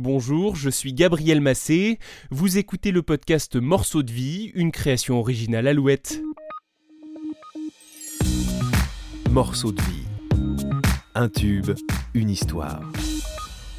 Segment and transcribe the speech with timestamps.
[0.00, 1.98] Bonjour, je suis Gabriel Massé.
[2.30, 6.22] Vous écoutez le podcast Morceaux de vie, une création originale Alouette.
[9.28, 10.06] Morceaux de vie.
[11.16, 11.72] Un tube,
[12.14, 12.80] une histoire.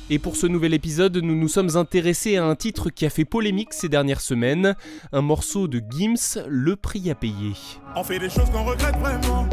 [0.09, 3.23] Et pour ce nouvel épisode, nous nous sommes intéressés à un titre qui a fait
[3.23, 4.75] polémique ces dernières semaines,
[5.13, 7.53] un morceau de Gims, Le prix à payer.
[7.95, 9.47] On fait des choses qu'on regrette vraiment.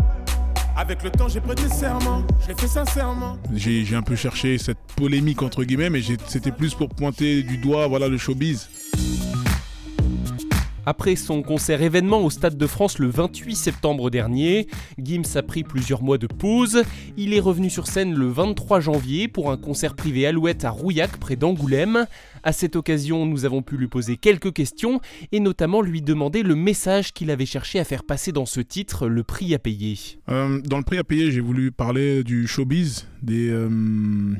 [0.78, 2.22] Avec le temps, j'ai prêté serment.
[2.42, 3.38] Je l'ai fait sincèrement.
[3.54, 7.86] J'ai un peu cherché cette polémique entre guillemets, mais c'était plus pour pointer du doigt
[7.86, 8.68] voilà le showbiz.
[10.88, 14.68] Après son concert événement au Stade de France le 28 septembre dernier,
[15.02, 16.84] Gims a pris plusieurs mois de pause.
[17.16, 21.16] Il est revenu sur scène le 23 janvier pour un concert privé Alouette à Rouillac
[21.16, 22.06] près d'Angoulême.
[22.44, 25.00] À cette occasion, nous avons pu lui poser quelques questions
[25.32, 29.08] et notamment lui demander le message qu'il avait cherché à faire passer dans ce titre,
[29.08, 29.98] le prix à payer.
[30.28, 34.36] Euh, dans le prix à payer, j'ai voulu parler du showbiz, des, euh,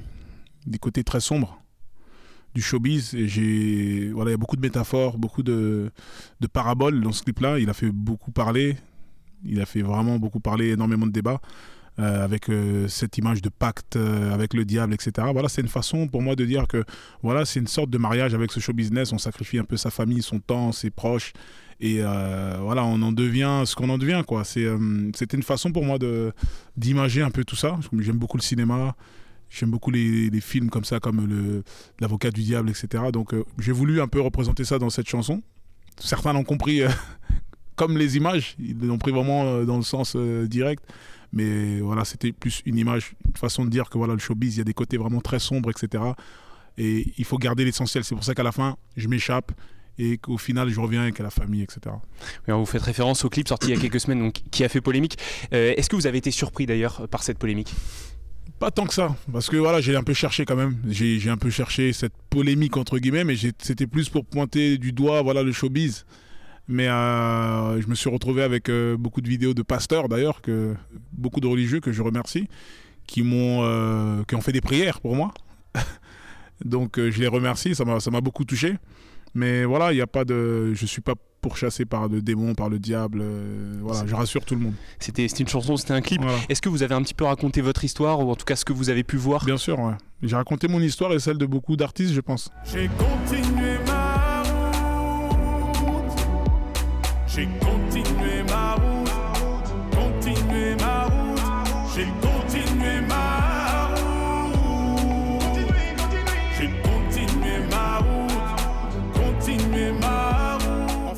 [0.64, 1.60] des côtés très sombres
[2.56, 3.14] du showbiz.
[3.14, 5.92] Et j'ai, voilà, il y a beaucoup de métaphores, beaucoup de,
[6.40, 7.60] de paraboles dans ce clip-là.
[7.60, 8.76] Il a fait beaucoup parler.
[9.44, 11.40] Il a fait vraiment beaucoup parler, énormément de débats.
[11.98, 15.28] euh, avec euh, cette image de pacte euh, avec le diable, etc.
[15.32, 16.84] Voilà, c'est une façon pour moi de dire que
[17.22, 19.14] voilà, c'est une sorte de mariage avec ce show business.
[19.14, 21.32] On sacrifie un peu sa famille, son temps, ses proches,
[21.80, 24.44] et voilà, on en devient ce qu'on en devient, quoi.
[24.44, 24.66] C'est,
[25.32, 26.32] une façon pour moi de
[26.76, 27.78] d'imager un peu tout ça.
[27.98, 28.94] J'aime beaucoup le cinéma,
[29.50, 31.62] j'aime beaucoup les, films comme ça, comme
[32.00, 33.04] l'avocat du diable, etc.
[33.12, 35.42] Donc, euh, j'ai voulu un peu représenter ça dans cette chanson.
[35.98, 36.88] Certains l'ont compris euh,
[37.76, 40.84] comme les images, ils l'ont pris vraiment euh, dans le sens direct.
[41.32, 44.58] Mais voilà, c'était plus une image, une façon de dire que voilà, le showbiz, il
[44.58, 46.02] y a des côtés vraiment très sombres, etc.
[46.78, 48.04] Et il faut garder l'essentiel.
[48.04, 49.52] C'est pour ça qu'à la fin, je m'échappe
[49.98, 51.96] et qu'au final, je reviens avec la famille, etc.
[52.46, 54.80] Vous faites référence au clip sorti il y a quelques semaines donc, qui a fait
[54.80, 55.18] polémique.
[55.50, 57.74] Est-ce que vous avez été surpris d'ailleurs par cette polémique?
[58.58, 60.76] Pas tant que ça, parce que voilà, j'ai un peu cherché quand même.
[60.88, 65.20] J'ai un peu cherché cette polémique entre guillemets, mais c'était plus pour pointer du doigt,
[65.20, 66.06] voilà, le showbiz.
[66.68, 70.74] Mais euh, je me suis retrouvé avec euh, beaucoup de vidéos de pasteurs d'ailleurs, que
[71.12, 72.48] beaucoup de religieux que je remercie,
[73.06, 75.32] qui m'ont, euh, qui ont fait des prières pour moi.
[76.64, 78.76] Donc je les remercie, ça m'a, beaucoup touché.
[79.34, 81.14] Mais voilà, il y a pas de, je suis pas
[81.46, 83.20] pourchassé par le démon, par le diable.
[83.22, 84.74] euh, voilà, je rassure tout le monde.
[84.98, 86.20] C'était c'était une chanson, c'était un clip.
[86.20, 86.38] Voilà.
[86.48, 88.64] Est-ce que vous avez un petit peu raconté votre histoire ou en tout cas ce
[88.64, 89.44] que vous avez pu voir?
[89.44, 89.92] Bien sûr, ouais.
[90.22, 92.50] J'ai raconté mon histoire et celle de beaucoup d'artistes, je pense.
[92.64, 96.16] J'ai continué ma route.
[97.28, 99.10] J'ai continué ma route.
[99.92, 101.40] Continué ma route.
[101.94, 102.35] J'ai continué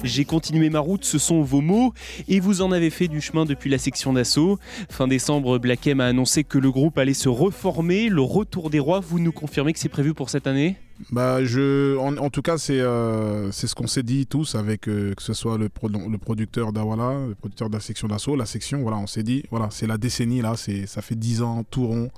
[0.08, 1.92] J'ai continué ma route, ce sont vos mots,
[2.26, 4.58] et vous en avez fait du chemin depuis la section d'assaut.
[4.91, 8.78] Fin décembre, Black M a annoncé que le groupe allait se reformer, le retour des
[8.80, 9.00] rois.
[9.00, 10.76] Vous nous confirmez que c'est prévu pour cette année?
[11.12, 15.22] Bah, je, en, tout cas, c'est euh, ce qu'on s'est dit tous, avec euh, que
[15.22, 18.80] ce soit le, pro- le producteur d'Awala, le producteur de la section d'assaut, la section,
[18.82, 22.10] voilà, on s'est dit, voilà, c'est la décennie là, ça fait 10 ans, tout rond.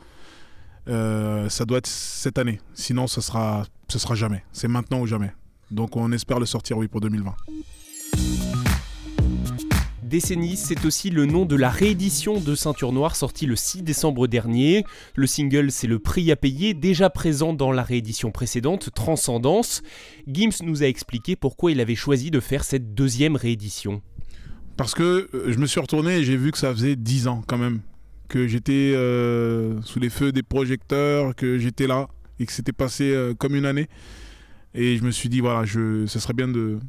[0.88, 4.42] Euh, ça doit être cette année, sinon ce sera, ce sera jamais.
[4.52, 5.30] C'est maintenant ou jamais.
[5.70, 7.34] Donc on espère le sortir, oui, pour 2020.
[10.10, 14.26] Décennie, c'est aussi le nom de la réédition de Ceinture Noire sortie le 6 décembre
[14.26, 14.84] dernier.
[15.14, 19.82] Le single, c'est le prix à payer, déjà présent dans la réédition précédente, Transcendance.
[20.26, 24.02] Gims nous a expliqué pourquoi il avait choisi de faire cette deuxième réédition.
[24.76, 27.44] Parce que euh, je me suis retourné et j'ai vu que ça faisait 10 ans
[27.46, 27.78] quand même
[28.26, 32.08] que j'étais euh, sous les feux des projecteurs, que j'étais là
[32.40, 33.86] et que c'était passé euh, comme une année.
[34.74, 36.80] Et je me suis dit, voilà, je, ce serait bien de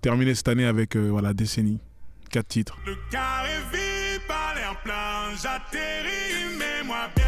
[0.00, 0.96] terminer cette année avec
[1.34, 1.78] décennie,
[2.30, 2.78] quatre titres.
[2.86, 5.36] Le carré vide par l'air plein.
[5.42, 7.24] J'atterris, mais moi bien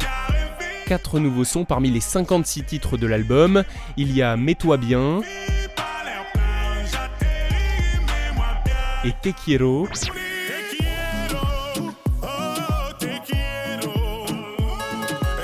[0.00, 0.86] carré vide.
[0.86, 3.62] Quatre nouveaux sons parmi les 56 titres de l'album.
[3.96, 5.20] Il y a Mets-toi bien
[5.76, 6.84] Par l'air plein.
[6.90, 9.10] J'atterris, mais moi bien.
[9.10, 9.86] et Te quiero.
[9.92, 12.26] Te quiero, oh,
[12.98, 14.26] te quiero,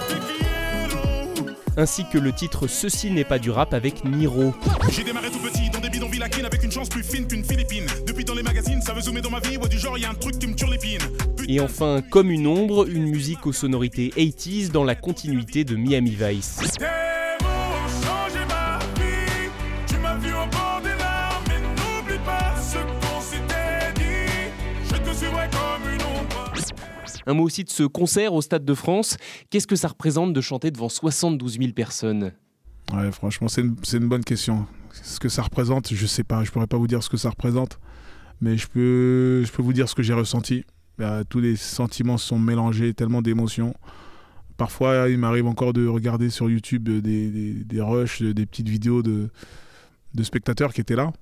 [0.08, 1.44] te quiero.
[1.76, 4.54] ainsi que le titre Ceci n'est pas du rap avec Niro.
[4.90, 7.44] J'ai démarré tout petit dans des bidonvilles à Kin avec une chance plus fine qu'une
[7.44, 7.86] Philippine.
[8.26, 9.56] Dans les magazines, ça veut zoomer dans ma vie.
[9.56, 11.00] Ouais, du genre, y a un truc qui me turlupine.
[11.48, 16.16] Et enfin, comme une ombre, une musique aux sonorités 80s dans la continuité de Miami
[16.18, 16.60] Vice.
[27.26, 29.16] Un mot aussi de ce concert au Stade de France.
[29.50, 32.32] Qu'est-ce que ça représente de chanter devant 72 000 personnes?
[32.94, 34.66] Ouais, franchement, c'est une, c'est une bonne question.
[34.92, 37.30] Ce que ça représente, je sais pas, je pourrais pas vous dire ce que ça
[37.30, 37.78] représente,
[38.40, 40.64] mais je peux, je peux vous dire ce que j'ai ressenti.
[40.98, 43.74] Bah, tous les sentiments sont mélangés, tellement d'émotions.
[44.56, 49.02] Parfois, il m'arrive encore de regarder sur YouTube des, des, des rushs, des petites vidéos
[49.02, 49.30] de,
[50.14, 51.12] de spectateurs qui étaient là.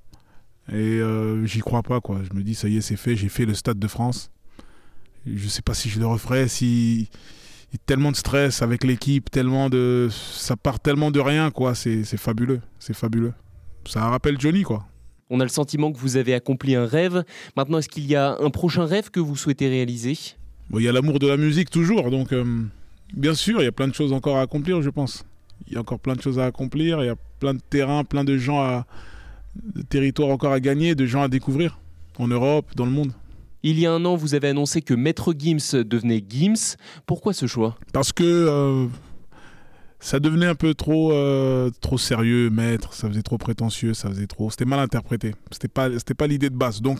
[0.70, 2.20] Et euh, j'y crois pas, quoi.
[2.28, 4.30] Je me dis, ça y est, c'est fait, j'ai fait le Stade de France.
[5.26, 7.08] Je sais pas si je le referai, si.
[7.72, 10.08] Il y a tellement de stress avec l'équipe, tellement de.
[10.10, 11.74] Ça part tellement de rien, quoi.
[11.74, 12.60] C'est c'est fabuleux.
[12.80, 13.32] C'est fabuleux.
[13.86, 14.86] Ça rappelle Johnny, quoi.
[15.30, 17.24] On a le sentiment que vous avez accompli un rêve.
[17.56, 20.18] Maintenant, est-ce qu'il y a un prochain rêve que vous souhaitez réaliser?
[20.68, 22.44] Bon, il y a l'amour de la musique toujours, donc euh,
[23.14, 25.24] bien sûr, il y a plein de choses encore à accomplir, je pense.
[25.68, 28.04] Il y a encore plein de choses à accomplir, il y a plein de terrains,
[28.04, 28.86] plein de gens à.
[29.56, 31.78] de territoires encore à gagner, de gens à découvrir.
[32.18, 33.12] En Europe, dans le monde.
[33.62, 36.76] Il y a un an, vous avez annoncé que Maître Gims devenait Gims.
[37.06, 37.76] Pourquoi ce choix?
[37.92, 38.86] Parce que euh,
[40.00, 44.26] ça devenait un peu trop, euh, trop sérieux, maître, ça faisait trop prétentieux, ça faisait
[44.26, 44.50] trop.
[44.50, 45.34] C'était mal interprété.
[45.50, 46.80] C'était pas, c'était pas l'idée de base.
[46.80, 46.98] Donc,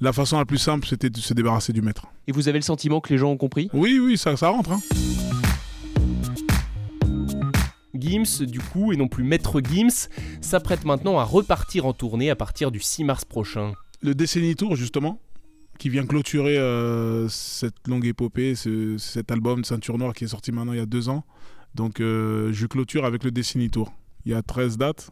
[0.00, 2.06] la façon la plus simple, c'était de se débarrasser du maître.
[2.26, 3.70] Et vous avez le sentiment que les gens ont compris?
[3.72, 4.72] Oui, oui, ça, ça rentre.
[4.72, 4.80] hein.
[7.94, 10.08] Gims, du coup, et non plus Maître Gims,
[10.42, 13.72] s'apprête maintenant à repartir en tournée à partir du 6 mars prochain.
[14.02, 15.18] Le Décennie Tour, justement,
[15.78, 20.28] qui vient clôturer euh, cette longue épopée, ce- cet album de Ceinture Noire qui est
[20.28, 21.24] sorti maintenant il y a deux ans.
[21.76, 23.30] Donc, euh, je clôture avec le
[23.70, 23.92] Tour.
[24.24, 25.10] Il y a 13 dates,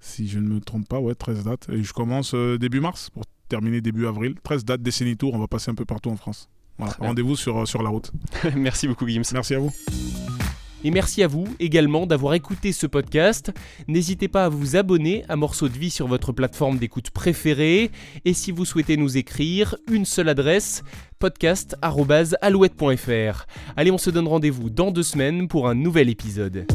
[0.00, 1.68] si je ne me trompe pas, ouais, 13 dates.
[1.70, 4.34] Et je commence euh, début mars pour terminer début avril.
[4.42, 4.82] 13 dates,
[5.16, 6.50] Tour, on va passer un peu partout en France.
[6.78, 8.10] Voilà, rendez-vous sur, sur la route.
[8.56, 9.22] Merci beaucoup, Gims.
[9.32, 9.72] Merci à vous.
[10.84, 13.52] Et merci à vous également d'avoir écouté ce podcast.
[13.88, 17.90] N'hésitez pas à vous abonner à Morceaux de vie sur votre plateforme d'écoute préférée.
[18.24, 20.82] Et si vous souhaitez nous écrire, une seule adresse
[21.18, 23.46] podcast.alouette.fr.
[23.76, 26.66] Allez, on se donne rendez-vous dans deux semaines pour un nouvel épisode.